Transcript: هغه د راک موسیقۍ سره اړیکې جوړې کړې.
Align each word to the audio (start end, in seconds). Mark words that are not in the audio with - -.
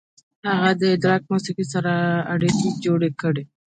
هغه 0.49 0.71
د 0.81 0.83
راک 1.09 1.23
موسیقۍ 1.31 1.65
سره 1.73 1.93
اړیکې 2.33 2.67
جوړې 2.85 3.09
کړې. 3.21 3.43